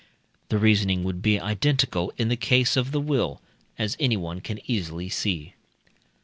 [0.49, 3.39] The reasoning would be identical in the case of the will,
[3.77, 5.53] as anyone can easily see.